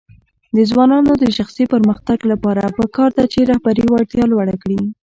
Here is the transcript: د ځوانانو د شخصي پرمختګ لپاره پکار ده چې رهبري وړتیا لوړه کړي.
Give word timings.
د 0.55 0.57
ځوانانو 0.69 1.11
د 1.21 1.23
شخصي 1.37 1.63
پرمختګ 1.73 2.17
لپاره 2.31 2.63
پکار 2.77 3.09
ده 3.17 3.25
چې 3.33 3.39
رهبري 3.51 3.85
وړتیا 3.89 4.23
لوړه 4.31 4.55
کړي. 4.63 4.79